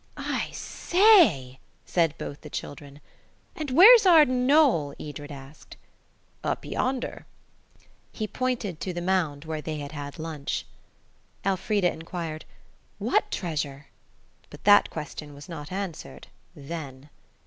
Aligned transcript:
"I 0.17 0.49
say!" 0.51 1.59
said 1.85 2.17
both 2.17 2.41
the 2.41 2.49
children. 2.49 3.01
"And 3.55 3.69
where's 3.69 4.03
Arden 4.03 4.47
Knoll?" 4.47 4.95
Edred 4.99 5.31
asked. 5.31 5.77
"Up 6.43 6.65
yonder." 6.65 7.27
He 8.11 8.27
pointed 8.27 8.79
to 8.79 8.93
the 8.93 8.99
mound 9.03 9.45
where 9.45 9.61
they 9.61 9.77
had 9.77 9.91
had 9.91 10.17
lunch. 10.17 10.65
Elfrida 11.45 11.93
inquired, 11.93 12.45
"What 12.97 13.29
treasure?" 13.29 13.89
But 14.49 14.63
that 14.63 14.89
question 14.89 15.35
was 15.35 15.47
not 15.47 15.71
answered–then. 15.71 17.11